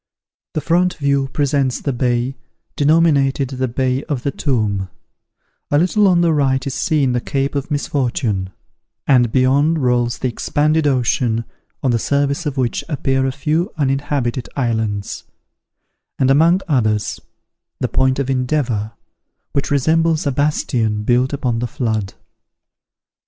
[0.55, 2.35] The front view presents the bay,
[2.75, 4.89] denominated the Bay of the Tomb;
[5.69, 8.49] a little on the right is seen the Cape of Misfortune;
[9.05, 11.45] and beyond rolls the expanded ocean,
[11.83, 15.25] on the surface of which appear a few uninhabited islands;
[16.17, 17.19] and, among others,
[17.79, 18.93] the Point of Endeavour,
[19.53, 22.15] which resembles a bastion built upon the flood.